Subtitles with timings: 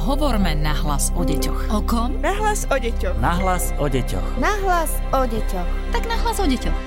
[0.00, 1.76] Hovorme nahlas o deťoch.
[1.76, 2.16] O kom?
[2.24, 3.20] Nahlas o deťoch.
[3.20, 4.40] Nahlas o deťoch.
[4.40, 5.68] Nahlas o deťoch.
[5.92, 6.80] Tak nahlas o deťoch.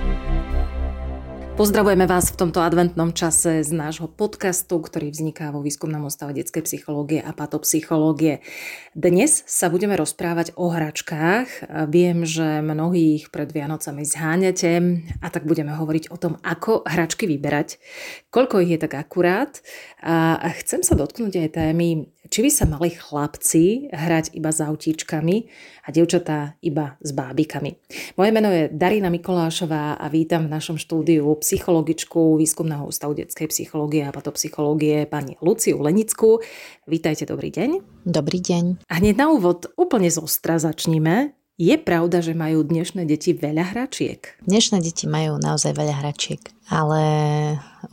[1.54, 6.66] Pozdravujeme vás v tomto adventnom čase z nášho podcastu, ktorý vzniká vo Výskumnom ústave detskej
[6.66, 8.42] psychológie a patopsychológie.
[8.98, 11.70] Dnes sa budeme rozprávať o hračkách.
[11.94, 14.74] Viem, že mnohých pred Vianocami zháňate
[15.22, 17.78] a tak budeme hovoriť o tom, ako hračky vyberať,
[18.34, 19.62] koľko ich je tak akurát.
[20.04, 25.36] A chcem sa dotknúť aj témy či by sa mali chlapci hrať iba s autíčkami
[25.86, 27.78] a dievčatá iba s bábikami.
[28.18, 34.02] Moje meno je Darina Mikolášová a vítam v našom štúdiu psychologičku Výskumného ústavu detskej psychológie
[34.02, 36.42] a patopsychológie pani Luciu Lenickú.
[36.90, 37.70] Vítajte, dobrý deň.
[38.10, 38.90] Dobrý deň.
[38.90, 41.38] A hneď na úvod úplne z ostra začníme.
[41.62, 44.42] Je pravda, že majú dnešné deti veľa hračiek?
[44.42, 47.06] Dnešné deti majú naozaj veľa hračiek, ale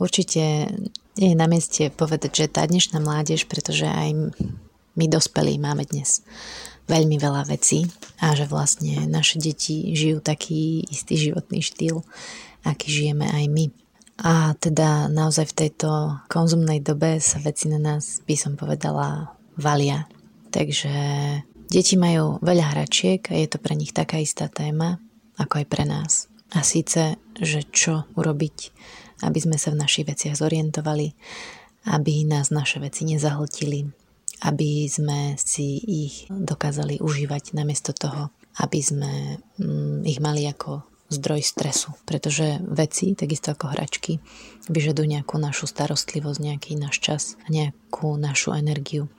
[0.01, 0.65] určite
[1.21, 4.33] je na mieste povedať, že tá dnešná mládež, pretože aj
[4.97, 6.25] my dospelí máme dnes
[6.89, 7.85] veľmi veľa vecí
[8.19, 12.01] a že vlastne naše deti žijú taký istý životný štýl,
[12.65, 13.65] aký žijeme aj my.
[14.21, 15.89] A teda naozaj v tejto
[16.29, 20.05] konzumnej dobe sa veci na nás, by som povedala, valia.
[20.51, 20.93] Takže
[21.71, 24.99] deti majú veľa hračiek a je to pre nich taká istá téma,
[25.39, 26.29] ako aj pre nás.
[26.51, 28.57] A síce, že čo urobiť
[29.21, 31.13] aby sme sa v našich veciach zorientovali,
[31.89, 33.89] aby nás naše veci nezahltili,
[34.45, 41.43] aby sme si ich dokázali užívať namiesto toho, aby sme mm, ich mali ako zdroj
[41.43, 44.23] stresu, pretože veci, takisto ako hračky,
[44.71, 49.11] vyžadujú nejakú našu starostlivosť, nejaký náš čas nejakú našu energiu.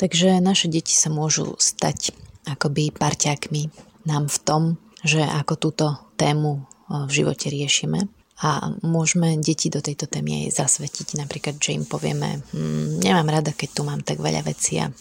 [0.00, 2.16] Takže naše deti sa môžu stať
[2.48, 3.68] akoby parťákmi
[4.08, 4.62] nám v tom,
[5.04, 5.86] že ako túto
[6.16, 11.16] tému v živote riešime a môžeme deti do tejto témy aj zasvetiť.
[11.16, 14.92] Napríklad, že im povieme, hm, nemám rada, keď tu mám tak veľa vecí a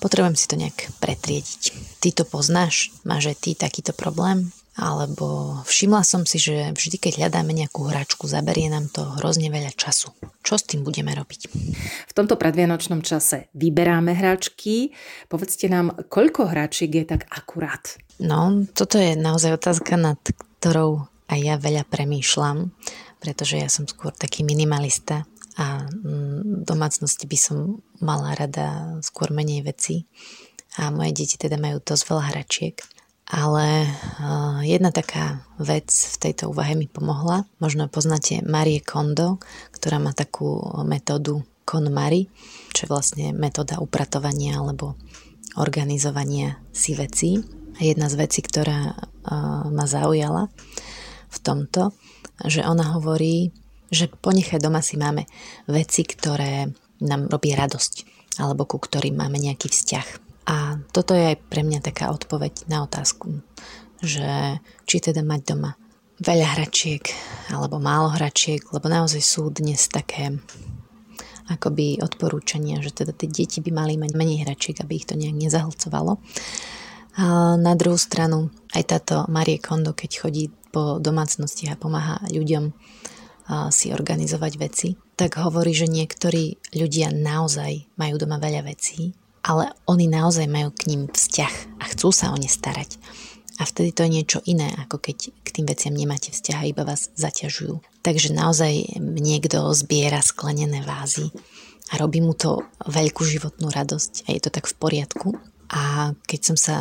[0.00, 1.60] potrebujem si to nejak pretriediť.
[2.00, 2.90] Ty to poznáš?
[3.04, 4.48] Máš aj ty takýto problém?
[4.72, 9.76] Alebo všimla som si, že vždy, keď hľadáme nejakú hračku, zaberie nám to hrozne veľa
[9.76, 10.16] času.
[10.40, 11.52] Čo s tým budeme robiť?
[12.08, 14.96] V tomto predvianočnom čase vyberáme hračky.
[15.28, 18.00] Povedzte nám, koľko hračiek je tak akurát?
[18.16, 20.16] No, toto je naozaj otázka, nad
[20.56, 22.76] ktorou a ja veľa premýšľam,
[23.16, 25.24] pretože ja som skôr taký minimalista
[25.56, 30.04] a mm, v domácnosti by som mala rada skôr menej veci
[30.76, 32.76] a moje deti teda majú dosť veľa hračiek.
[33.32, 33.88] Ale
[34.60, 37.48] jedna taká vec v tejto úvahe mi pomohla.
[37.64, 39.40] Možno poznáte Marie Kondo,
[39.72, 42.28] ktorá má takú metódu KonMari,
[42.76, 45.00] čo je vlastne metóda upratovania alebo
[45.56, 47.40] organizovania si vecí.
[47.80, 49.00] Jedna z vecí, ktorá
[49.72, 50.52] ma zaujala,
[51.32, 51.96] v tomto,
[52.44, 53.50] že ona hovorí,
[53.88, 55.24] že ponechaj doma si máme
[55.68, 56.68] veci, ktoré
[57.00, 60.08] nám robí radosť alebo ku ktorým máme nejaký vzťah.
[60.48, 63.40] A toto je aj pre mňa taká odpoveď na otázku,
[64.00, 65.76] že či teda mať doma
[66.22, 67.04] veľa hračiek
[67.52, 70.38] alebo málo hračiek, lebo naozaj sú dnes také
[71.50, 75.36] akoby odporúčania, že teda tie deti by mali mať menej hračiek, aby ich to nejak
[75.36, 76.22] nezahlcovalo.
[77.12, 82.72] A na druhú stranu aj táto Marie Kondo, keď chodí po domácnosti a pomáha ľuďom
[83.68, 89.12] si organizovať veci, tak hovorí, že niektorí ľudia naozaj majú doma veľa vecí,
[89.44, 92.96] ale oni naozaj majú k ním vzťah a chcú sa o ne starať.
[93.60, 96.88] A vtedy to je niečo iné, ako keď k tým veciam nemáte vzťah a iba
[96.88, 97.84] vás zaťažujú.
[98.00, 101.28] Takže naozaj niekto zbiera sklenené vázy
[101.92, 105.36] a robí mu to veľkú životnú radosť a je to tak v poriadku.
[105.72, 106.76] A keď som sa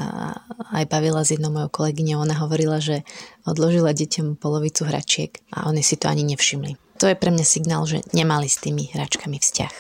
[0.75, 3.07] aj bavila s jednou mojou kolegyňou, ona hovorila, že
[3.47, 6.99] odložila deťom polovicu hračiek a oni si to ani nevšimli.
[6.99, 9.73] To je pre mňa signál, že nemali s tými hračkami vzťah.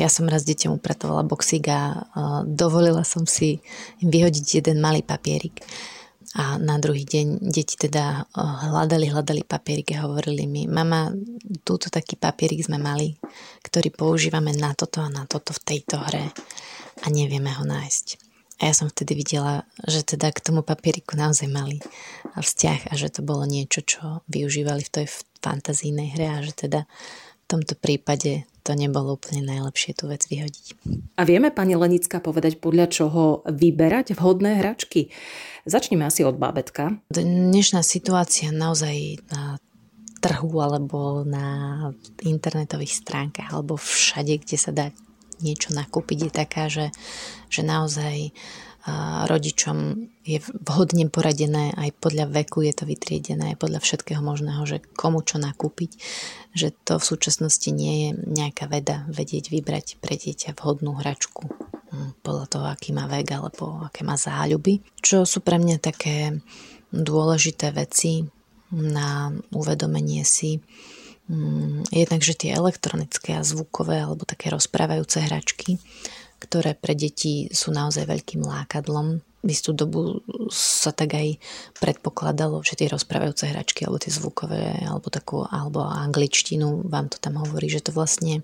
[0.00, 2.08] Ja som raz deťom upratovala boxík a
[2.48, 3.60] dovolila som si
[4.00, 5.60] im vyhodiť jeden malý papierik.
[6.36, 8.24] A na druhý deň deti teda
[8.72, 11.12] hľadali, hľadali papierik a hovorili mi, mama,
[11.64, 13.16] túto taký papierik sme mali,
[13.64, 16.32] ktorý používame na toto a na toto v tejto hre
[17.02, 18.06] a nevieme ho nájsť.
[18.58, 21.78] A ja som vtedy videla, že teda k tomu papieriku naozaj mali
[22.34, 25.06] vzťah a že to bolo niečo, čo využívali v tej
[25.38, 30.76] fantazijnej hre a že teda v tomto prípade to nebolo úplne najlepšie tú vec vyhodiť.
[31.16, 35.08] A vieme, pani Lenická, povedať podľa čoho vyberať vhodné hračky?
[35.64, 37.00] Začneme asi od bábetka.
[37.08, 39.56] Dnešná situácia naozaj na
[40.18, 41.88] trhu alebo na
[42.20, 44.90] internetových stránkach alebo všade, kde sa dá
[45.44, 46.94] niečo nakúpiť, je taká, že,
[47.48, 48.32] že naozaj
[49.28, 54.84] rodičom je vhodne poradené, aj podľa veku je to vytriedené, aj podľa všetkého možného, že
[54.96, 55.98] komu čo nakúpiť,
[56.56, 62.22] že to v súčasnosti nie je nejaká veda vedieť vybrať pre dieťa vhodnú hračku hm,
[62.24, 64.80] podľa toho, aký má vek alebo aké má záľuby.
[65.00, 66.40] Čo sú pre mňa také
[66.92, 68.24] dôležité veci
[68.72, 70.60] na uvedomenie si,
[71.92, 75.76] jednak, že tie elektronické a zvukové alebo také rozprávajúce hračky,
[76.40, 80.18] ktoré pre deti sú naozaj veľkým lákadlom, v istú dobu
[80.50, 81.38] sa tak aj
[81.78, 87.38] predpokladalo, že tie rozprávajúce hračky alebo tie zvukové alebo takú alebo angličtinu vám to tam
[87.38, 88.42] hovorí, že to vlastne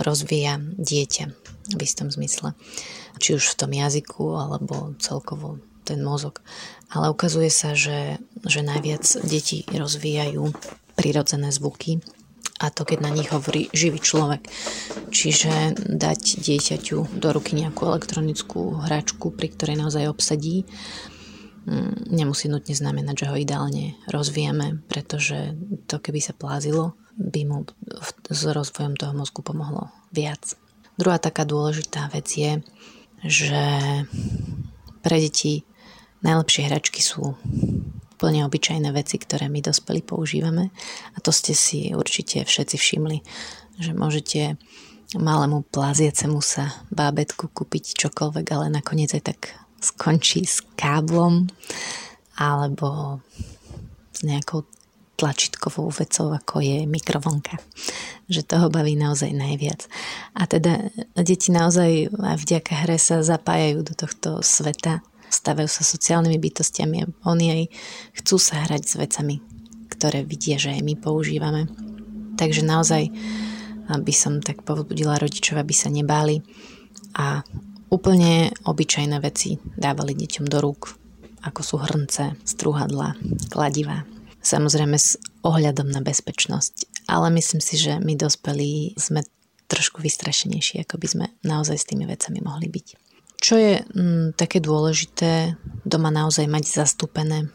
[0.00, 1.24] rozvíja dieťa
[1.76, 2.56] v istom zmysle.
[3.20, 6.40] Či už v tom jazyku alebo celkovo ten mozog.
[6.88, 10.56] Ale ukazuje sa, že, že najviac deti rozvíjajú
[10.96, 12.00] prirodzené zvuky
[12.60, 14.44] a to keď na nich hovorí živý človek.
[15.08, 20.68] Čiže dať dieťaťu do ruky nejakú elektronickú hračku, pri ktorej naozaj obsadí,
[21.64, 25.56] mm, nemusí nutne znamenať, že ho ideálne rozvíjame, pretože
[25.88, 27.64] to keby sa plázilo, by mu
[28.28, 30.56] s rozvojom toho mozgu pomohlo viac.
[31.00, 32.60] Druhá taká dôležitá vec je,
[33.24, 33.64] že
[35.00, 35.64] pre deti
[36.20, 37.36] najlepšie hračky sú
[38.20, 40.68] úplne obyčajné veci, ktoré my dospelí používame.
[41.16, 43.24] A to ste si určite všetci všimli,
[43.80, 44.60] že môžete
[45.16, 51.48] malému plaziacemu sa bábetku kúpiť čokoľvek, ale nakoniec aj tak skončí s káblom
[52.36, 53.24] alebo
[54.12, 54.68] s nejakou
[55.16, 57.56] tlačítkovou vecou, ako je mikrovlnka.
[58.28, 59.88] Že toho baví naozaj najviac.
[60.36, 65.00] A teda deti naozaj aj vďaka hre sa zapájajú do tohto sveta
[65.30, 67.24] stavajú sa sociálnymi bytostiami.
[67.24, 67.62] Oni aj
[68.20, 69.38] chcú sa hrať s vecami,
[69.88, 71.70] ktoré vidia, že aj my používame.
[72.34, 73.14] Takže naozaj
[73.90, 76.42] by som tak povzbudila rodičov, aby sa nebáli
[77.14, 77.42] a
[77.90, 80.94] úplne obyčajné veci dávali deťom do rúk,
[81.42, 83.18] ako sú hrnce, strúhadla,
[83.50, 84.06] kladiva.
[84.40, 87.06] Samozrejme s ohľadom na bezpečnosť.
[87.10, 89.26] Ale myslím si, že my dospelí sme
[89.66, 93.09] trošku vystrašenejší, ako by sme naozaj s tými vecami mohli byť.
[93.40, 95.56] Čo je mm, také dôležité
[95.88, 97.48] doma naozaj mať zastúpené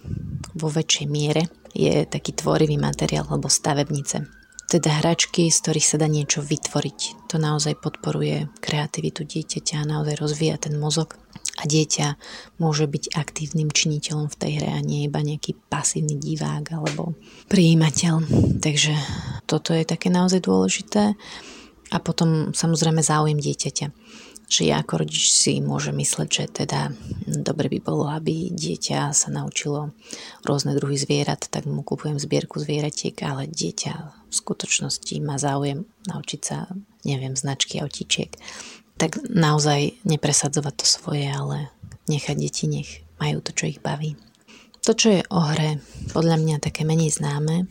[0.57, 1.45] vo väčšej miere,
[1.77, 4.25] je taký tvorivý materiál alebo stavebnice.
[4.65, 7.29] Teda hračky, z ktorých sa dá niečo vytvoriť.
[7.29, 11.21] To naozaj podporuje kreativitu dieťaťa naozaj rozvíja ten mozog.
[11.55, 12.17] A dieťa
[12.59, 17.13] môže byť aktívnym činiteľom v tej hre a nie iba nejaký pasívny divák alebo
[17.47, 18.25] prijímateľ.
[18.59, 18.97] Takže
[19.45, 21.13] toto je také naozaj dôležité.
[21.93, 23.87] A potom samozrejme záujem dieťaťa
[24.45, 26.93] že ja ako rodič si môžem mysleť, že teda
[27.25, 29.93] dobre by bolo, aby dieťa sa naučilo
[30.45, 33.93] rôzne druhy zvierat, tak mu kúpujem zbierku zvieratiek, ale dieťa
[34.29, 36.69] v skutočnosti má záujem naučiť sa,
[37.03, 38.37] neviem, značky autíčiek.
[38.95, 41.73] Tak naozaj nepresadzovať to svoje, ale
[42.07, 44.15] nechať deti, nech majú to, čo ich baví.
[44.85, 45.81] To, čo je o hre,
[46.13, 47.65] podľa mňa také menej známe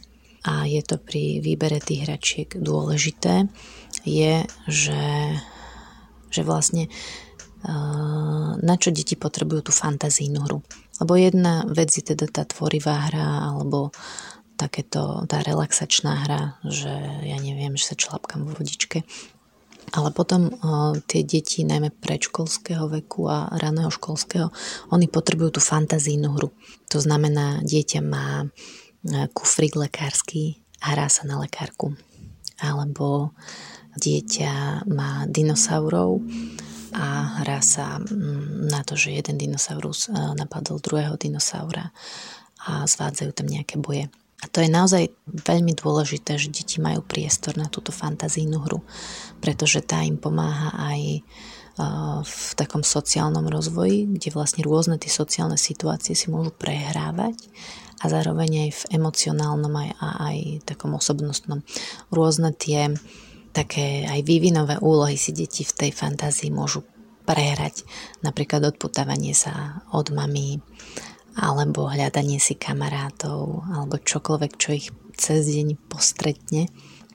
[0.44, 3.46] a je to pri výbere tých hračiek dôležité,
[4.02, 5.00] je, že
[6.34, 6.90] že vlastne
[8.58, 10.58] na čo deti potrebujú tú fantazijnú hru.
[11.00, 13.94] Lebo jedna vec je teda tá tvorivá hra alebo
[14.60, 16.92] takéto, tá relaxačná hra, že
[17.24, 19.06] ja neviem, že sa člapkám vo vodičke.
[19.96, 20.52] Ale potom
[21.08, 24.52] tie deti, najmä predškolského veku a raného školského,
[24.92, 26.52] oni potrebujú tú fantazijnú hru.
[26.92, 28.44] To znamená, dieťa má
[29.32, 31.96] kufrik lekársky a hrá sa na lekárku.
[32.64, 33.36] Alebo
[34.00, 36.24] dieťa má dinosaurov
[36.94, 41.90] a hrá sa mm, na to, že jeden dinosaurus e, napadol druhého dinosaura
[42.64, 44.06] a zvádzajú tam nejaké boje.
[44.42, 48.84] A to je naozaj veľmi dôležité, že deti majú priestor na túto fantazijnú hru,
[49.40, 51.24] pretože tá im pomáha aj
[52.22, 57.34] v takom sociálnom rozvoji, kde vlastne rôzne tie sociálne situácie si môžu prehrávať
[57.98, 60.38] a zároveň aj v emocionálnom aj, a aj
[60.68, 61.66] takom osobnostnom.
[62.14, 62.94] Rôzne tie
[63.54, 66.86] také aj vývinové úlohy si deti v tej fantázii môžu
[67.24, 67.86] prehrať.
[68.20, 70.60] Napríklad odputávanie sa od mami,
[71.38, 76.70] alebo hľadanie si kamarátov, alebo čokoľvek, čo ich cez deň postretne.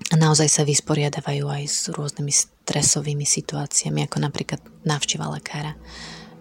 [0.09, 5.75] A naozaj sa vysporiadavajú aj s rôznymi stresovými situáciami, ako napríklad návšteva lekára.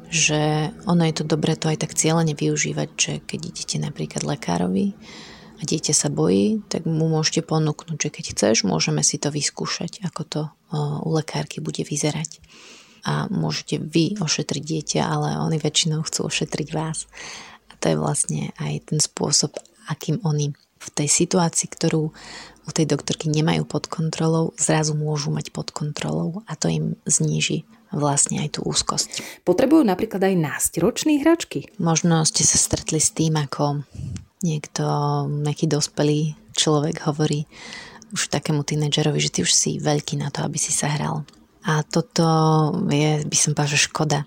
[0.09, 4.97] Že ono je to dobré to aj tak cieľene využívať, že keď idete napríklad lekárovi,
[5.59, 10.07] a dieťa sa bojí, tak mu môžete ponúknuť, že keď chceš, môžeme si to vyskúšať,
[10.07, 10.41] ako to
[11.03, 12.39] u lekárky bude vyzerať.
[13.03, 17.11] A môžete vy ošetriť dieťa, ale oni väčšinou chcú ošetriť vás.
[17.71, 19.59] A to je vlastne aj ten spôsob,
[19.91, 22.15] akým oni v tej situácii, ktorú
[22.69, 27.65] u tej doktorky nemajú pod kontrolou, zrazu môžu mať pod kontrolou a to im zníži
[27.89, 29.41] vlastne aj tú úzkosť.
[29.49, 31.73] Potrebujú napríklad aj nástročné hračky?
[31.81, 33.89] Možno ste sa stretli s tým, ako
[34.45, 34.85] niekto,
[35.25, 37.49] nejaký dospelý človek hovorí
[38.13, 41.25] už takému tínedžerovi, že ty už si veľký na to, aby si sa hral.
[41.69, 42.25] A toto
[42.89, 44.19] je, by som povedala, škoda.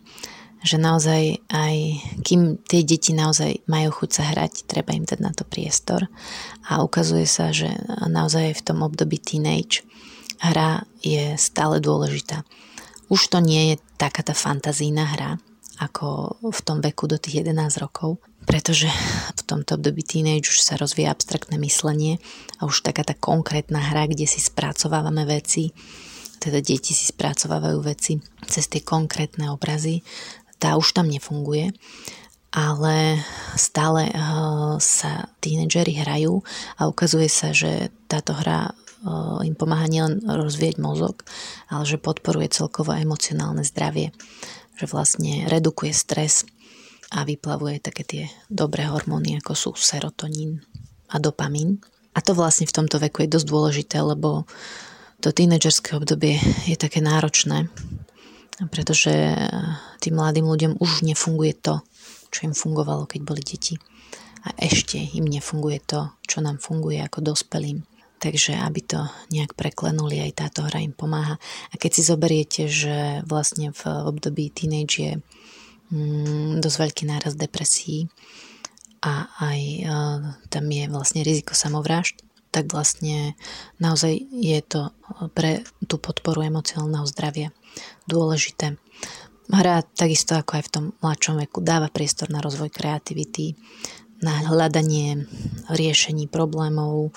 [0.62, 1.76] Že naozaj aj,
[2.22, 6.06] kým tie deti naozaj majú chuť sa hrať, treba im dať na to priestor.
[6.70, 7.74] A ukazuje sa, že
[8.06, 9.82] naozaj v tom období teenage
[10.38, 12.46] hra je stále dôležitá.
[13.10, 15.32] Už to nie je taká tá fantazína hra,
[15.82, 18.86] ako v tom veku do tých 11 rokov, pretože
[19.38, 22.22] v tomto období teenage už sa rozvíja abstraktné myslenie
[22.62, 25.74] a už taká tá konkrétna hra, kde si spracovávame veci,
[26.42, 28.18] teda deti si spracovávajú veci
[28.50, 30.02] cez tie konkrétne obrazy,
[30.62, 31.74] tá už tam nefunguje,
[32.54, 33.18] ale
[33.58, 36.46] stále uh, sa tínedžeri hrajú
[36.78, 41.26] a ukazuje sa, že táto hra uh, im pomáha nielen rozvieť mozog,
[41.74, 44.14] ale že podporuje celkovo emocionálne zdravie,
[44.78, 46.46] že vlastne redukuje stres
[47.10, 50.62] a vyplavuje také tie dobré hormóny, ako sú serotonín
[51.10, 51.82] a dopamín.
[52.12, 54.44] A to vlastne v tomto veku je dosť dôležité, lebo
[55.24, 57.72] to tínedžerské obdobie je také náročné,
[58.70, 59.12] pretože
[60.04, 61.82] tým mladým ľuďom už nefunguje to,
[62.30, 63.78] čo im fungovalo, keď boli deti.
[64.42, 67.86] A ešte im nefunguje to, čo nám funguje ako dospelým.
[68.22, 69.02] Takže aby to
[69.34, 71.42] nejak preklenuli, aj táto hra im pomáha.
[71.70, 75.12] A keď si zoberiete, že vlastne v období teenage je
[75.90, 78.10] mm, dosť veľký náraz depresí
[79.02, 80.20] a aj uh,
[80.54, 83.34] tam je vlastne riziko samovrážd, tak vlastne
[83.80, 84.92] naozaj je to
[85.32, 87.50] pre tú podporu emocionálneho zdravia
[88.06, 88.76] dôležité.
[89.52, 93.56] Hra takisto ako aj v tom mladšom veku dáva priestor na rozvoj kreativity,
[94.22, 95.28] na hľadanie
[95.68, 97.12] riešení problémov,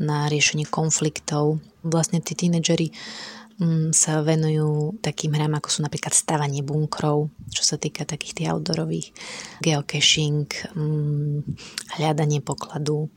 [0.00, 1.60] na riešenie konfliktov.
[1.84, 2.90] Vlastne tí tínedžeri
[3.60, 8.48] mm, sa venujú takým hrám, ako sú napríklad stavanie bunkrov, čo sa týka takých tých
[8.56, 9.12] outdoorových,
[9.60, 11.44] geocaching, mm,
[12.00, 13.12] hľadanie pokladu,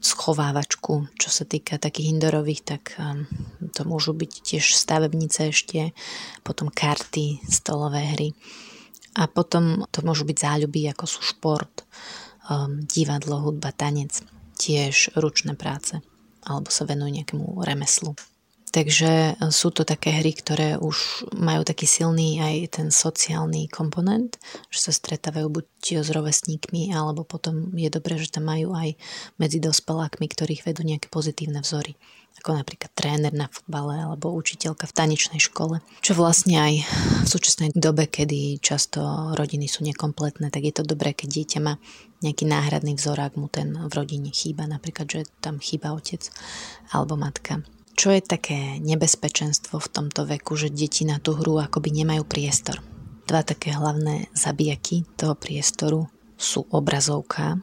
[0.00, 1.12] schovávačku.
[1.20, 3.28] Čo sa týka takých indorových, tak um,
[3.76, 5.92] to môžu byť tiež stavebnice ešte,
[6.40, 8.28] potom karty, stolové hry.
[9.20, 11.84] A potom to môžu byť záľuby, ako sú šport,
[12.48, 14.24] um, divadlo, hudba, tanec,
[14.56, 16.00] tiež ručné práce,
[16.48, 18.16] alebo sa venujú nejakému remeslu.
[18.70, 24.38] Takže e, sú to také hry, ktoré už majú taký silný aj ten sociálny komponent,
[24.70, 25.66] že sa stretávajú buď
[26.06, 28.94] s rovesníkmi, alebo potom je dobré, že tam majú aj
[29.42, 31.98] medzi dospelákmi, ktorých vedú nejaké pozitívne vzory
[32.40, 35.84] ako napríklad tréner na futbale alebo učiteľka v tanečnej škole.
[36.00, 39.02] Čo vlastne aj v súčasnej dobe, kedy často
[39.36, 41.76] rodiny sú nekompletné, tak je to dobré, keď dieťa má
[42.24, 46.32] nejaký náhradný vzor, ak mu ten v rodine chýba, napríklad, že tam chýba otec
[46.94, 47.60] alebo matka.
[48.00, 52.80] Čo je také nebezpečenstvo v tomto veku, že deti na tú hru akoby nemajú priestor?
[53.28, 56.08] Dva také hlavné zabijaky toho priestoru
[56.40, 57.60] sú obrazovka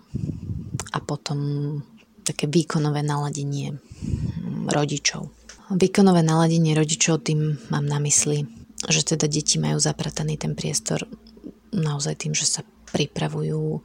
[0.93, 1.39] a potom
[2.21, 3.81] také výkonové naladenie
[4.69, 5.33] rodičov.
[5.73, 8.45] Výkonové naladenie rodičov tým mám na mysli,
[8.85, 11.01] že teda deti majú zaprataný ten priestor
[11.73, 12.61] naozaj tým, že sa
[12.93, 13.81] pripravujú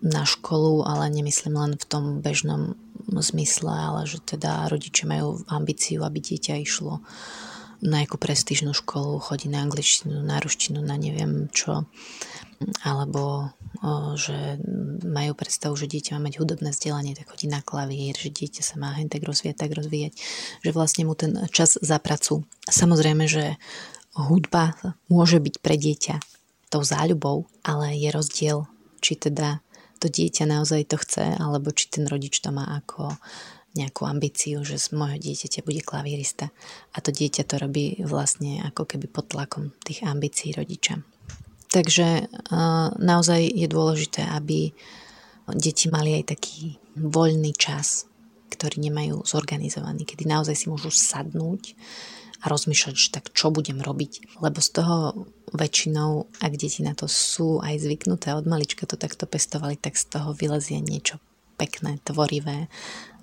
[0.00, 2.76] na školu, ale nemyslím len v tom bežnom
[3.08, 7.04] zmysle, ale že teda rodičia majú ambíciu, aby dieťa išlo
[7.80, 11.88] na nejakú prestížnú školu, chodí na angličtinu, na ruštinu, na neviem čo,
[12.84, 14.60] alebo o, že
[15.00, 18.76] majú predstavu, že dieťa má mať hudobné vzdelanie, tak chodí na klavír, že dieťa sa
[18.76, 20.12] má hen tak rozvíjať, tak rozvíjať,
[20.60, 22.44] že vlastne mu ten čas za pracu.
[22.68, 23.56] Samozrejme, že
[24.12, 24.76] hudba
[25.08, 26.20] môže byť pre dieťa
[26.68, 28.68] tou záľubou, ale je rozdiel,
[29.00, 29.64] či teda
[30.00, 33.14] to dieťa naozaj to chce, alebo či ten rodič to má ako
[33.76, 36.50] nejakú ambíciu, že z môjho dieťaťa bude klavírista.
[36.90, 40.98] A to dieťa to robí vlastne ako keby pod tlakom tých ambícií rodiča.
[41.70, 42.26] Takže
[42.98, 44.74] naozaj je dôležité, aby
[45.54, 48.10] deti mali aj taký voľný čas,
[48.50, 51.78] ktorý nemajú zorganizovaný, kedy naozaj si môžu sadnúť
[52.40, 54.40] a rozmýšľať, že tak čo budem robiť.
[54.40, 59.28] Lebo z toho väčšinou, ak deti na to sú aj zvyknuté od malička to takto
[59.28, 61.20] pestovali, tak z toho vylezie niečo
[61.60, 62.72] pekné, tvorivé,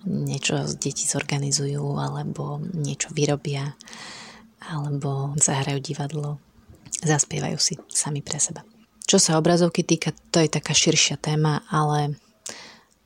[0.05, 3.73] niečo deti zorganizujú alebo niečo vyrobia
[4.61, 6.37] alebo zahrajú divadlo,
[7.01, 8.61] zaspievajú si sami pre seba.
[9.07, 12.19] Čo sa obrazovky týka, to je taká širšia téma, ale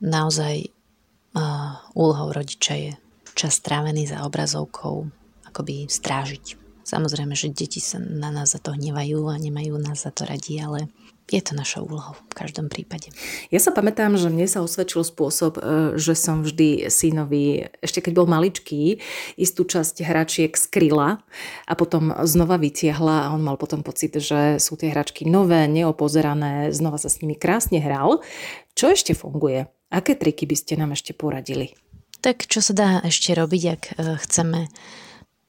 [0.02, 2.92] naozaj uh, úlohou rodiča je
[3.38, 5.06] čas strávený za obrazovkou,
[5.52, 6.56] akoby strážiť.
[6.82, 10.58] Samozrejme, že deti sa na nás za to hnevajú a nemajú nás za to radi,
[10.58, 10.90] ale
[11.30, 13.08] je to našou úlohou v každom prípade.
[13.48, 15.60] Ja sa pamätám, že mne sa osvedčil spôsob, e,
[15.96, 18.98] že som vždy synovi, ešte keď bol maličký,
[19.38, 21.22] istú časť hračiek skryla
[21.64, 26.74] a potom znova vytiahla a on mal potom pocit, že sú tie hračky nové, neopozerané,
[26.74, 28.20] znova sa s nimi krásne hral.
[28.74, 29.70] Čo ešte funguje?
[29.88, 31.72] Aké triky by ste nám ešte poradili?
[32.22, 34.68] Tak čo sa dá ešte robiť, ak e, chceme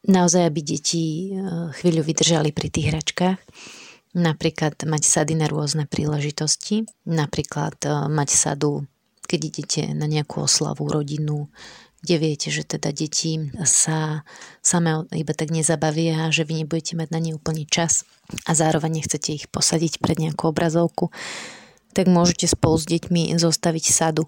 [0.08, 1.40] naozaj, aby deti e,
[1.80, 3.40] chvíľu vydržali pri tých hračkách.
[4.14, 6.86] Napríklad mať sady na rôzne príležitosti.
[7.08, 8.86] Napríklad e, mať sadu,
[9.26, 11.48] keď idete na nejakú oslavu, rodinu,
[12.04, 14.28] kde viete, že teda deti sa
[14.60, 18.04] same iba tak nezabavia a že vy nebudete mať na ne úplný čas
[18.44, 21.16] a zároveň nechcete ich posadiť pred nejakú obrazovku,
[21.96, 24.28] tak môžete spolu s deťmi zostaviť sadu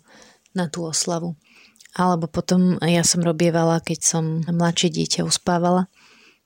[0.56, 1.36] na tú oslavu.
[1.96, 5.88] Alebo potom ja som robievala, keď som mladšie dieťa uspávala,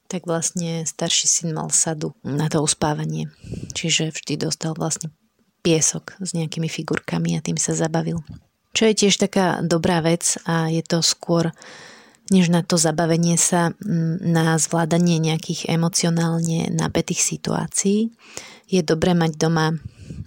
[0.09, 3.29] tak vlastne starší syn mal sadu na to uspávanie.
[3.73, 5.09] Čiže vždy dostal vlastne
[5.65, 8.21] piesok s nejakými figurkami a tým sa zabavil.
[8.73, 11.49] Čo je tiež taká dobrá vec a je to skôr
[12.29, 13.73] než na to zabavenie sa,
[14.21, 18.13] na zvládanie nejakých emocionálne napätých situácií.
[18.69, 19.73] Je dobré mať doma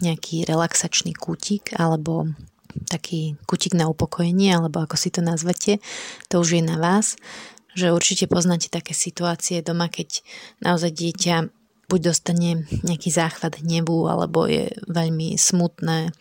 [0.02, 2.26] nejaký relaxačný kútik alebo
[2.88, 5.78] taký kutik na upokojenie, alebo ako si to nazvete,
[6.28, 7.16] to už je na vás,
[7.72, 10.20] že určite poznáte také situácie doma, keď
[10.60, 11.36] naozaj dieťa
[11.88, 16.12] buď dostane nejaký záchvat hnevu, alebo je veľmi smutné,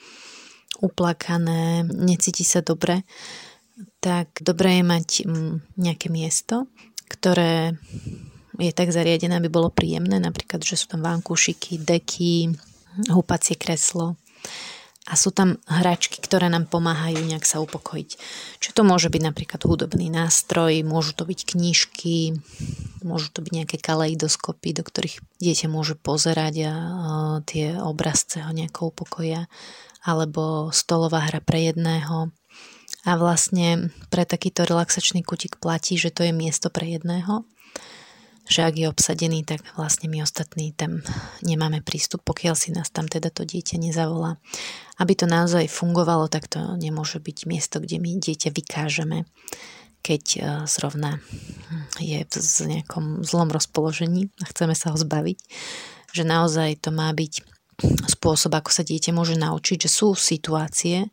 [0.81, 3.05] uplakané, necíti sa dobre,
[4.01, 6.65] tak dobré je mať mm, nejaké miesto,
[7.05, 7.77] ktoré
[8.57, 12.51] je tak zariadené, aby bolo príjemné, napríklad, že sú tam vankúšiky, deky,
[13.13, 14.17] húpacie kreslo
[15.11, 18.09] a sú tam hračky, ktoré nám pomáhajú nejak sa upokojiť.
[18.63, 22.39] Čo to môže byť napríklad hudobný nástroj, môžu to byť knižky,
[23.03, 26.73] môžu to byť nejaké kaleidoskopy, do ktorých dieťa môže pozerať a
[27.43, 29.51] tie obrazce ho nejako upokoja
[30.07, 32.31] alebo stolová hra pre jedného.
[33.03, 37.43] A vlastne pre takýto relaxačný kutik platí, že to je miesto pre jedného,
[38.51, 40.99] že ak je obsadený, tak vlastne my ostatní tam
[41.39, 44.35] nemáme prístup, pokiaľ si nás tam teda to dieťa nezavolá.
[44.99, 49.23] Aby to naozaj fungovalo, tak to nemôže byť miesto, kde my dieťa vykážeme,
[50.03, 51.23] keď e, zrovna
[51.95, 55.39] je v nejakom zlom rozpoložení a chceme sa ho zbaviť.
[56.11, 57.47] Že naozaj to má byť
[58.19, 61.07] spôsob, ako sa dieťa môže naučiť, že sú situácie,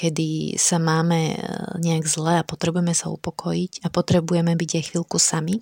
[0.00, 1.38] kedy sa máme e,
[1.76, 5.60] nejak zle a potrebujeme sa upokojiť a potrebujeme byť aj chvíľku sami.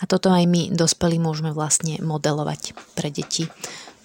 [0.00, 3.52] A toto aj my, dospelí, môžeme vlastne modelovať pre deti.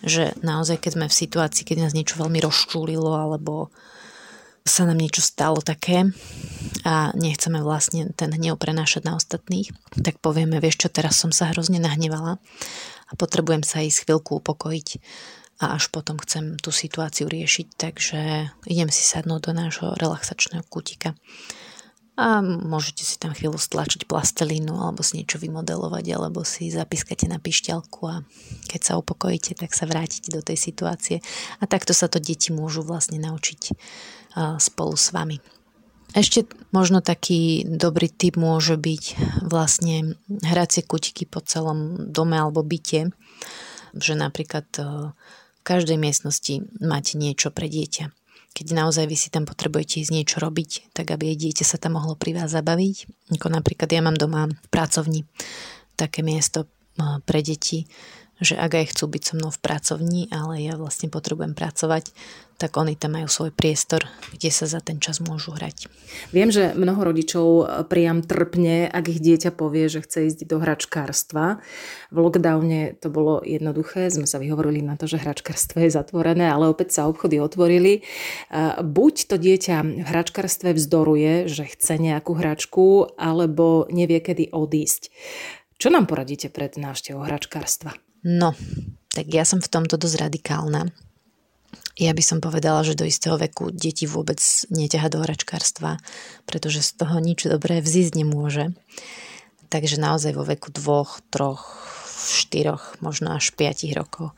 [0.04, 3.72] Že naozaj, keď sme v situácii, keď nás niečo veľmi rozčúlilo alebo
[4.68, 6.06] sa nám niečo stalo také
[6.86, 9.72] a nechceme vlastne ten hnev prenášať na ostatných,
[10.04, 12.38] tak povieme, vieš čo, teraz som sa hrozne nahnevala
[13.10, 14.88] a potrebujem sa ísť chvíľku upokojiť
[15.62, 18.20] a až potom chcem tú situáciu riešiť, takže
[18.66, 21.14] idem si sadnúť do nášho relaxačného kutika.
[22.20, 27.40] A môžete si tam chvíľu stlačiť plastelínu alebo si niečo vymodelovať alebo si zapískate na
[27.40, 28.22] pišťalku a
[28.68, 31.18] keď sa upokojíte, tak sa vrátite do tej situácie.
[31.62, 33.74] A takto sa to deti môžu vlastne naučiť
[34.60, 35.40] spolu s vami.
[36.12, 36.44] Ešte
[36.76, 39.04] možno taký dobrý tip môže byť
[39.48, 43.16] vlastne hracie kutiky po celom dome alebo byte,
[43.96, 44.68] že napríklad
[45.62, 48.10] v každej miestnosti máte niečo pre dieťa.
[48.52, 52.02] Keď naozaj vy si tam potrebujete ísť niečo robiť, tak aby aj dieťa sa tam
[52.02, 53.30] mohlo pri vás zabaviť.
[53.38, 55.24] Ako napríklad ja mám doma v pracovni
[55.96, 56.66] také miesto
[57.24, 57.88] pre deti,
[58.42, 62.10] že ak aj chcú byť so mnou v pracovni, ale ja vlastne potrebujem pracovať,
[62.58, 64.06] tak oni tam majú svoj priestor,
[64.38, 65.90] kde sa za ten čas môžu hrať.
[66.30, 71.58] Viem, že mnoho rodičov priam trpne, ak ich dieťa povie, že chce ísť do hračkárstva.
[72.14, 76.70] V lockdowne to bolo jednoduché, sme sa vyhovorili na to, že hračkárstvo je zatvorené, ale
[76.70, 78.06] opäť sa obchody otvorili.
[78.78, 85.10] Buď to dieťa v hračkárstve vzdoruje, že chce nejakú hračku, alebo nevie, kedy odísť.
[85.82, 87.98] Čo nám poradíte pred návštevou hračkárstva?
[88.22, 88.54] No,
[89.12, 90.94] tak ja som v tomto dosť radikálna.
[92.00, 94.40] Ja by som povedala, že do istého veku deti vôbec
[94.72, 96.00] neťaha do hračkárstva,
[96.48, 98.74] pretože z toho nič dobré vzísť nemôže.
[99.68, 101.64] Takže naozaj vo veku dvoch, troch,
[102.32, 104.32] štyroch, možno až piatich rokov.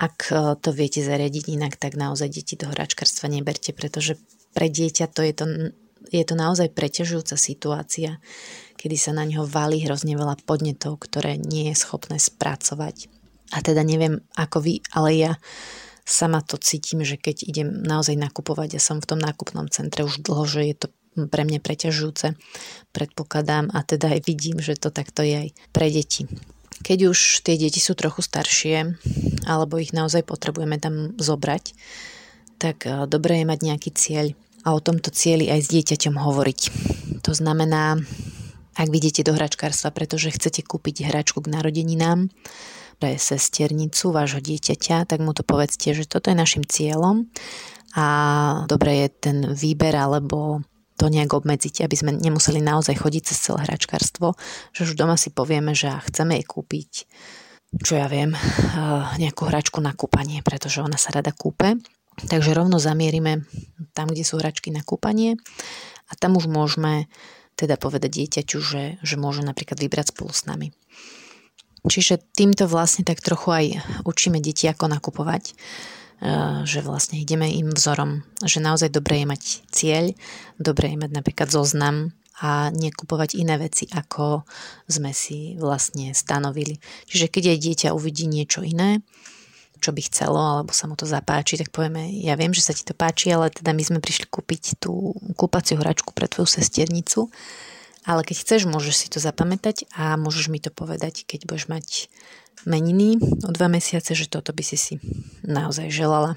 [0.00, 4.16] Ak e, to viete zariadiť inak, tak naozaj deti do hračkárstva neberte, pretože
[4.56, 5.44] pre dieťa to je to,
[6.08, 8.18] je to naozaj preťažujúca situácia
[8.80, 13.12] kedy sa na ňo valí hrozne veľa podnetov, ktoré nie je schopné spracovať.
[13.52, 15.32] A teda neviem ako vy, ale ja
[16.08, 20.24] sama to cítim, že keď idem naozaj nakupovať, ja som v tom nákupnom centre už
[20.24, 20.88] dlho, že je to
[21.28, 22.38] pre mňa preťažujúce,
[22.94, 26.24] predpokladám a teda aj vidím, že to takto je aj pre deti.
[26.80, 28.96] Keď už tie deti sú trochu staršie,
[29.44, 31.76] alebo ich naozaj potrebujeme tam zobrať,
[32.56, 34.26] tak eh, dobré je mať nejaký cieľ
[34.64, 36.60] a o tomto cieli aj s dieťaťom hovoriť.
[37.24, 38.00] To znamená,
[38.80, 42.32] ak vidíte do hračkárstva, pretože chcete kúpiť hračku k narodeninám
[42.96, 47.28] pre sesternicu vášho dieťaťa, tak mu to povedzte, že toto je našim cieľom
[47.92, 48.06] a
[48.64, 50.64] dobre je ten výber alebo
[50.96, 54.36] to nejak obmedziť, aby sme nemuseli naozaj chodiť cez celé hračkárstvo,
[54.76, 56.90] že už doma si povieme, že chceme jej kúpiť,
[57.84, 58.40] čo ja viem, eh,
[59.16, 61.80] nejakú hračku na kúpanie, pretože ona sa rada kúpe.
[62.20, 63.48] Takže rovno zamierime
[63.96, 65.40] tam, kde sú hračky na kúpanie
[66.04, 67.08] a tam už môžeme
[67.60, 70.72] teda povedať dieťaťu, že, že môže napríklad vybrať spolu s nami.
[71.84, 73.66] Čiže týmto vlastne tak trochu aj
[74.04, 75.56] učíme deti, ako nakupovať
[76.20, 79.42] Eh, že vlastne ideme im vzorom, že naozaj dobre je mať
[79.72, 80.12] cieľ,
[80.60, 82.12] dobre je mať napríklad zoznam
[82.44, 84.44] a nekupovať iné veci, ako
[84.84, 86.76] sme si vlastne stanovili.
[87.08, 89.00] Čiže keď aj dieťa uvidí niečo iné,
[89.80, 92.84] čo by chcelo, alebo sa mu to zapáči, tak povieme, ja viem, že sa ti
[92.84, 97.32] to páči, ale teda my sme prišli kúpiť tú kúpaciu hračku pre tvoju sesternicu,
[98.04, 101.86] ale keď chceš, môžeš si to zapamätať a môžeš mi to povedať, keď budeš mať
[102.68, 104.94] meniny o dva mesiace, že toto by si si
[105.44, 106.36] naozaj želala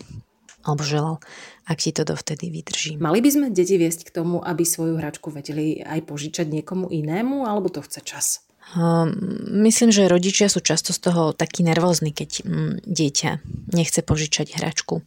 [0.63, 1.19] alebo želal,
[1.67, 2.95] ak ti to dovtedy vydrží.
[2.95, 7.43] Mali by sme deti viesť k tomu, aby svoju hračku vedeli aj požičať niekomu inému,
[7.43, 8.27] alebo to chce čas?
[8.73, 9.13] Um,
[9.67, 13.43] myslím, že rodičia sú často z toho takí nervózni, keď um, dieťa
[13.76, 15.04] nechce požičať hračku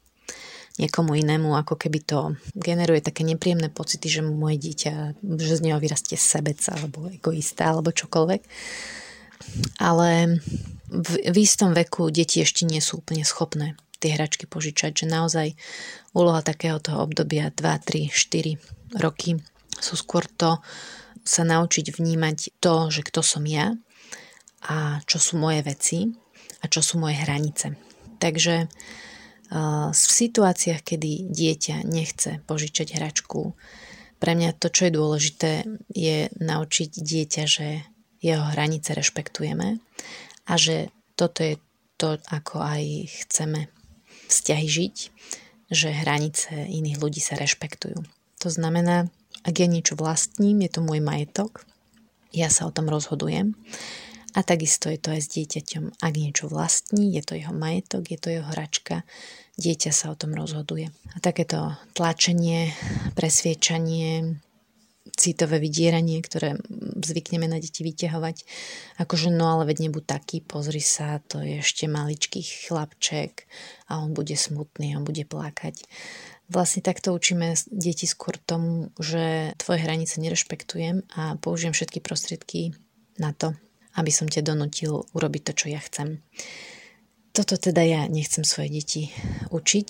[0.77, 2.19] niekomu inému, ako keby to
[2.53, 7.97] generuje také nepríjemné pocity, že moje dieťa, že z neho vyrastie sebec alebo egoista alebo
[7.97, 8.43] čokoľvek.
[9.81, 10.41] Ale
[10.93, 15.57] v, v istom veku deti ešte nie sú úplne schopné tie hračky požičať, že naozaj
[16.13, 19.41] úloha takého toho obdobia 2, 3, 4 roky
[19.81, 20.61] sú skôr to
[21.27, 23.75] sa naučiť vnímať to, že kto som ja
[24.63, 26.07] a čo sú moje veci
[26.63, 27.75] a čo sú moje hranice.
[28.23, 28.71] Takže
[29.91, 33.55] v situáciách, kedy dieťa nechce požičať hračku,
[34.17, 35.51] pre mňa to, čo je dôležité,
[35.93, 37.85] je naučiť dieťa, že
[38.25, 39.83] jeho hranice rešpektujeme
[40.49, 41.61] a že toto je
[42.01, 42.83] to, ako aj
[43.27, 43.69] chceme
[44.27, 44.97] vzťahy žiť,
[45.71, 48.03] že hranice iných ľudí sa rešpektujú.
[48.43, 49.13] To znamená,
[49.47, 51.63] ak ja niečo vlastním, je to môj majetok,
[52.35, 53.55] ja sa o tom rozhodujem
[54.37, 56.03] a takisto je to aj s dieťaťom.
[56.03, 59.07] Ak niečo vlastní, je to jeho majetok, je to jeho hračka,
[59.57, 60.93] dieťa sa o tom rozhoduje.
[61.17, 62.77] A takéto tlačenie,
[63.17, 64.37] presviečanie,
[65.17, 66.61] citové vydieranie, ktoré
[67.01, 68.45] zvykneme na deti vyťahovať.
[69.01, 73.49] Akože no ale veď nebuď taký, pozri sa, to je ešte maličký chlapček
[73.89, 75.89] a on bude smutný, on bude plakať.
[76.47, 82.71] Vlastne takto učíme deti skôr tomu, že tvoje hranice nerešpektujem a použijem všetky prostriedky
[83.19, 83.59] na to,
[83.99, 86.23] aby som ťa donutil urobiť to, čo ja chcem.
[87.35, 89.03] Toto teda ja nechcem svoje deti
[89.51, 89.89] učiť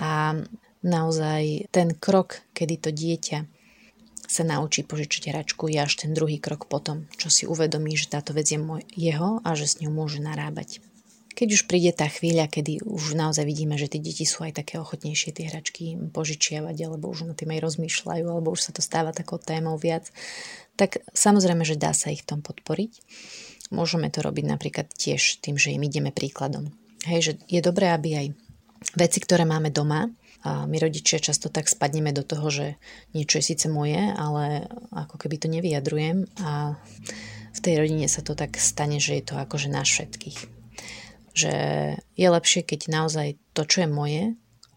[0.00, 0.40] a
[0.80, 3.38] naozaj ten krok, kedy to dieťa
[4.30, 8.30] sa naučí požičať hračku, je až ten druhý krok potom, čo si uvedomí, že táto
[8.30, 10.78] vec je môj, jeho a že s ňou môže narábať.
[11.30, 14.82] Keď už príde tá chvíľa, kedy už naozaj vidíme, že tie deti sú aj také
[14.82, 19.14] ochotnejšie tie hračky požičiavať, alebo už na tým aj rozmýšľajú, alebo už sa to stáva
[19.14, 20.10] takou témou viac,
[20.74, 22.98] tak samozrejme, že dá sa ich tom podporiť.
[23.70, 26.74] Môžeme to robiť napríklad tiež tým, že im ideme príkladom.
[27.06, 28.26] Hej, že je dobré, aby aj
[28.98, 32.66] veci, ktoré máme doma, a my rodičia často tak spadneme do toho, že
[33.12, 36.80] niečo je síce moje, ale ako keby to nevyjadrujem a
[37.52, 40.59] v tej rodine sa to tak stane, že je to akože náš všetkých.
[41.30, 41.52] Že
[42.18, 44.22] je lepšie, keď naozaj to, čo je moje,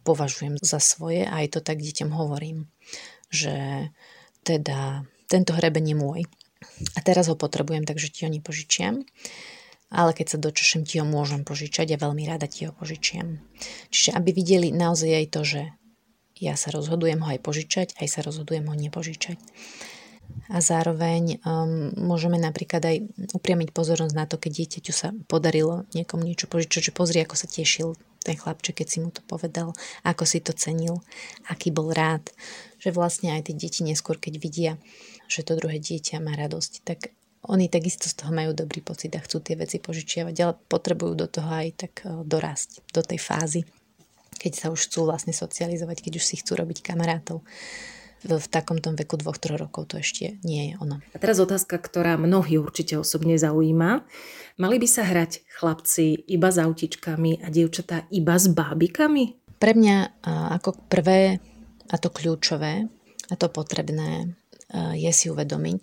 [0.04, 2.70] považujem za svoje a aj to tak deťom hovorím.
[3.34, 3.88] Že
[4.44, 6.22] teda tento hreben je môj
[6.96, 9.02] a teraz ho potrebujem, takže ti ho nepožičiam
[9.94, 13.38] ale keď sa dočešem, ti ho môžem požičať a veľmi rada ti ho požičiam.
[13.94, 15.62] Čiže aby videli naozaj aj to, že
[16.42, 19.38] ja sa rozhodujem ho aj požičať, aj sa rozhodujem ho nepožičať.
[20.52, 22.98] A zároveň um, môžeme napríklad aj
[23.32, 27.48] upriamiť pozornosť na to, keď dieťaťu sa podarilo niekomu niečo požičať, že pozri, ako sa
[27.48, 31.04] tešil ten chlapček, keď si mu to povedal, ako si to cenil,
[31.48, 32.24] aký bol rád.
[32.80, 34.72] Že vlastne aj tie deti neskôr, keď vidia,
[35.32, 37.12] že to druhé dieťa má radosť, tak
[37.44, 41.28] oni takisto z toho majú dobrý pocit a chcú tie veci požičiavať, ale potrebujú do
[41.28, 43.62] toho aj tak e, dorásť, do tej fázy,
[44.40, 47.44] keď sa už chcú vlastne socializovať, keď už si chcú robiť kamarátov.
[48.24, 51.04] V, v takomto veku dvoch, troch rokov to ešte nie je ono.
[51.12, 54.08] A teraz otázka, ktorá mnohí určite osobne zaujíma.
[54.64, 59.36] Mali by sa hrať chlapci iba s autičkami a dievčatá iba s bábikami?
[59.60, 60.24] Pre mňa
[60.56, 61.44] ako prvé
[61.92, 62.88] a to kľúčové
[63.28, 64.40] a to potrebné
[64.96, 65.82] je si uvedomiť,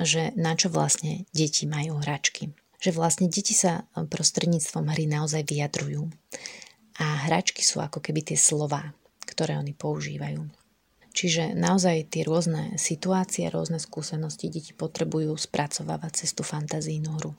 [0.00, 2.50] že na čo vlastne deti majú hračky.
[2.80, 6.08] Že vlastne deti sa prostredníctvom hry naozaj vyjadrujú.
[6.96, 8.96] A hračky sú ako keby tie slova,
[9.28, 10.63] ktoré oni používajú.
[11.14, 17.32] Čiže naozaj tie rôzne situácie, rôzne skúsenosti deti potrebujú spracovávať cez tú fantazijnú hru.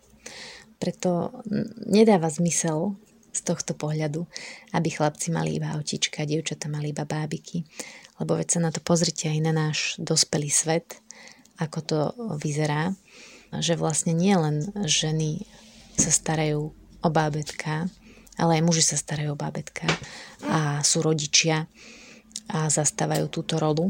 [0.79, 1.43] Preto
[1.83, 2.95] nedáva zmysel
[3.35, 4.23] z tohto pohľadu,
[4.71, 7.67] aby chlapci mali iba autička, dievčata mali iba bábiky,
[8.19, 11.03] Lebo veď sa na to pozrite aj na náš dospelý svet,
[11.59, 11.99] ako to
[12.39, 12.95] vyzerá,
[13.51, 15.43] že vlastne nie len ženy
[15.99, 16.71] sa starajú
[17.03, 17.91] o bábetka,
[18.39, 19.87] ale aj muži sa starajú o bábetka
[20.47, 21.67] a sú rodičia
[22.49, 23.89] a zastávajú túto rolu.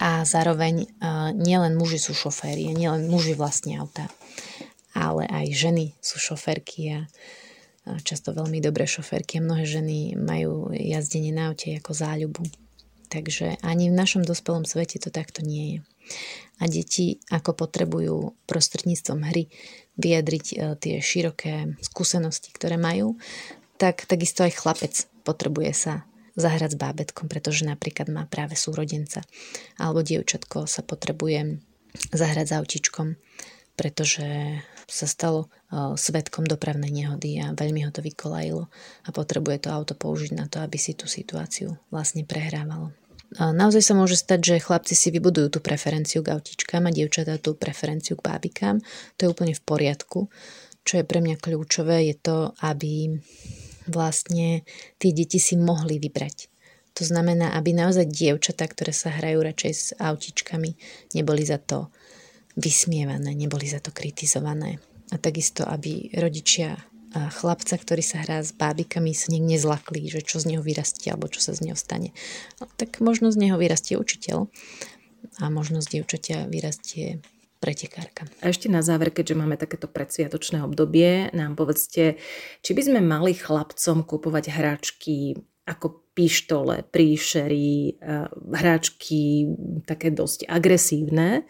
[0.00, 0.88] A zároveň
[1.36, 4.10] nielen muži sú šoféri, nielen muži vlastnia auta,
[4.96, 7.00] ale aj ženy sú šoférky a
[8.04, 12.44] často veľmi dobré šoférky a mnohé ženy majú jazdenie na aute ako záľubu.
[13.10, 15.78] Takže ani v našom dospelom svete to takto nie je.
[16.62, 19.50] A deti, ako potrebujú prostredníctvom hry
[19.98, 23.18] vyjadriť e, tie široké skúsenosti, ktoré majú,
[23.80, 24.94] tak takisto aj chlapec
[25.26, 25.94] potrebuje sa
[26.36, 29.22] zahrať s bábetkom, pretože napríklad má práve súrodenca.
[29.78, 31.58] Alebo dievčatko sa potrebuje
[32.14, 33.18] zahrať s autičkom,
[33.74, 34.26] pretože
[34.90, 38.66] sa stalo uh, svetkom dopravnej nehody a veľmi ho to vykolajilo
[39.06, 42.90] a potrebuje to auto použiť na to, aby si tú situáciu vlastne prehrávalo.
[43.30, 47.54] Naozaj sa môže stať, že chlapci si vybudujú tú preferenciu k autičkám a dievčatá tú
[47.54, 48.82] preferenciu k bábikám.
[48.82, 50.26] To je úplne v poriadku.
[50.82, 53.22] Čo je pre mňa kľúčové, je to, aby
[53.90, 54.62] vlastne
[54.96, 56.48] tie deti si mohli vybrať.
[56.98, 60.74] To znamená, aby naozaj dievčatá, ktoré sa hrajú radšej s autičkami,
[61.14, 61.90] neboli za to
[62.58, 64.82] vysmievané, neboli za to kritizované.
[65.10, 66.78] A takisto, aby rodičia
[67.10, 71.10] a chlapca, ktorý sa hrá s bábikami, sa niekde nezlakli, že čo z neho vyrastie
[71.10, 72.14] alebo čo sa z neho stane.
[72.78, 74.46] Tak možno z neho vyrastie učiteľ
[75.42, 77.18] a možno z dievčatia vyrastie
[77.60, 78.24] pretekárka.
[78.40, 82.16] A ešte na záver, keďže máme takéto predsviatočné obdobie, nám povedzte,
[82.64, 85.36] či by sme mali chlapcom kupovať hračky
[85.68, 88.00] ako pištole, príšery,
[88.50, 89.46] hráčky
[89.86, 91.46] také dosť agresívne,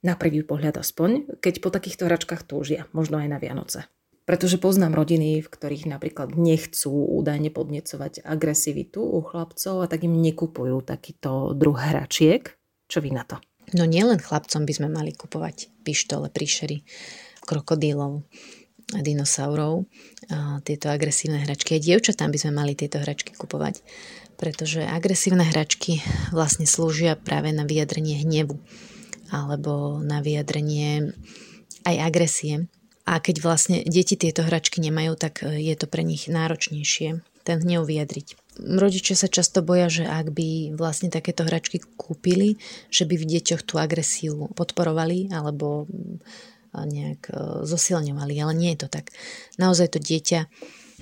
[0.00, 3.84] na prvý pohľad aspoň, keď po takýchto hračkách túžia, možno aj na Vianoce.
[4.24, 10.16] Pretože poznám rodiny, v ktorých napríklad nechcú údajne podnecovať agresivitu u chlapcov a tak im
[10.22, 12.48] nekupujú takýto druh hračiek.
[12.88, 13.42] Čo vy na to?
[13.70, 16.82] No nielen chlapcom by sme mali kupovať pištole, príšery,
[17.46, 18.26] krokodílov,
[18.90, 19.86] dinosaurov,
[20.66, 21.78] tieto agresívne hračky.
[21.78, 23.86] Aj dievčatám by sme mali tieto hračky kupovať,
[24.34, 26.02] pretože agresívne hračky
[26.34, 28.58] vlastne slúžia práve na vyjadrenie hnevu
[29.30, 31.14] alebo na vyjadrenie
[31.86, 32.66] aj agresie.
[33.06, 37.86] A keď vlastne deti tieto hračky nemajú, tak je to pre nich náročnejšie ten hnev
[37.86, 38.49] vyjadriť.
[38.60, 42.60] Rodičia sa často boja, že ak by vlastne takéto hračky kúpili,
[42.92, 46.20] že by v deťoch tú agresiu podporovali alebo mm,
[46.76, 47.34] nejak e,
[47.66, 49.10] zosilňovali, ale nie je to tak.
[49.56, 50.46] Naozaj to dieťa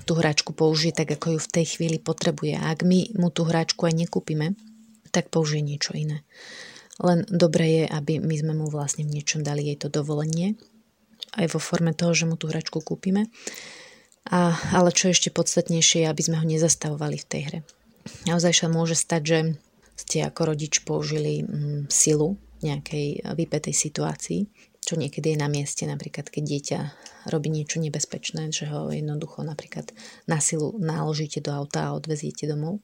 [0.06, 2.54] tú hračku použije tak, ako ju v tej chvíli potrebuje.
[2.56, 4.54] A ak my mu tú hračku aj nekúpime,
[5.10, 6.22] tak použije niečo iné.
[6.98, 10.58] Len dobre je, aby my sme mu vlastne v niečom dali jej to dovolenie,
[11.38, 13.30] aj vo forme toho, že mu tú hračku kúpime.
[14.28, 17.60] A, ale čo ešte podstatnejšie je, aby sme ho nezastavovali v tej hre.
[18.28, 19.38] Naozaj sa môže stať, že
[19.96, 24.40] ste ako rodič použili mm, silu v nejakej vypetej situácii,
[24.84, 26.80] čo niekedy je na mieste, napríklad keď dieťa
[27.28, 29.92] robí niečo nebezpečné, že ho jednoducho napríklad
[30.24, 32.80] na silu naložíte do auta a odveziete domov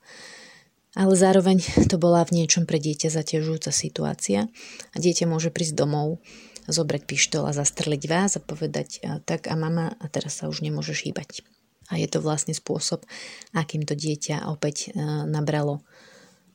[0.94, 1.58] ale zároveň
[1.90, 4.46] to bola v niečom pre dieťa zaťažujúca situácia
[4.94, 6.22] a dieťa môže prísť domov,
[6.68, 11.08] zobrať pištol a zastreliť vás a povedať tak a mama a teraz sa už nemôžeš
[11.08, 11.44] hýbať.
[11.92, 13.04] A je to vlastne spôsob,
[13.52, 15.84] akým to dieťa opäť e, nabralo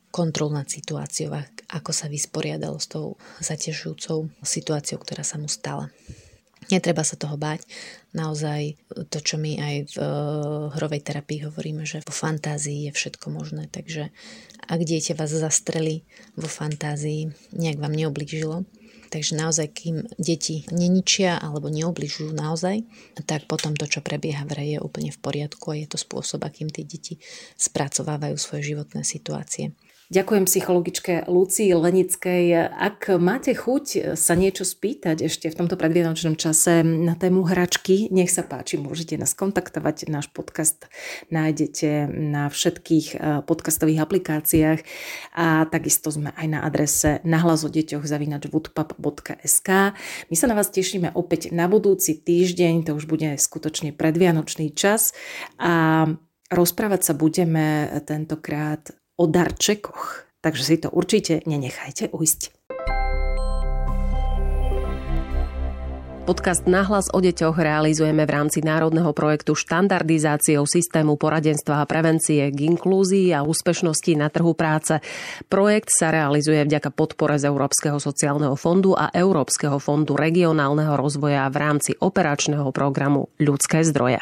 [0.09, 1.37] kontrol nad situáciou
[1.69, 5.93] ako sa vysporiadalo s tou zaťažujúcou situáciou, ktorá sa mu stala.
[6.73, 7.65] Netreba sa toho báť.
[8.13, 8.77] Naozaj
[9.09, 10.07] to, čo my aj v uh,
[10.77, 13.69] hrovej terapii hovoríme, že vo fantázii je všetko možné.
[13.69, 14.13] Takže
[14.69, 16.05] ak dieťa vás zastrelí
[16.37, 18.69] vo fantázii, nejak vám neoblížilo,
[19.09, 22.85] Takže naozaj, kým deti neničia alebo neobližujú naozaj,
[23.25, 26.45] tak potom to, čo prebieha v hre, je úplne v poriadku a je to spôsob,
[26.45, 27.17] akým tie deti
[27.57, 29.73] spracovávajú svoje životné situácie.
[30.09, 32.73] Ďakujem psychologičke Lucii Lenickej.
[32.73, 38.33] Ak máte chuť sa niečo spýtať ešte v tomto predvianočnom čase na tému hračky, nech
[38.33, 40.09] sa páči, môžete nás kontaktovať.
[40.09, 40.89] Náš podcast
[41.29, 44.81] nájdete na všetkých eh, podcastových aplikáciách
[45.37, 47.69] a takisto sme aj na adrese nahlas o.
[50.25, 55.13] My sa na vás tešíme opäť na budúci týždeň, to už bude skutočne predvianočný čas
[55.61, 56.09] a
[56.49, 58.89] rozprávať sa budeme tentokrát
[59.19, 60.31] o darčekoch.
[60.39, 62.55] Takže si to určite nenechajte ujsť.
[66.29, 72.69] Podcast Nahlas o deťoch realizujeme v rámci národného projektu štandardizáciou systému poradenstva a prevencie k
[72.69, 75.01] inklúzii a úspešnosti na trhu práce.
[75.49, 81.57] Projekt sa realizuje vďaka podpore z Európskeho sociálneho fondu a Európskeho fondu regionálneho rozvoja v
[81.57, 84.21] rámci operačného programu Ľudské zdroje.